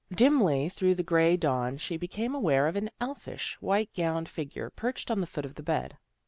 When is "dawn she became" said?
1.37-2.33